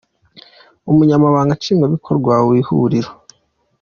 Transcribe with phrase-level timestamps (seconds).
[0.91, 3.11] Umunyamabanga Nshingwabikorwa w’ihuriro.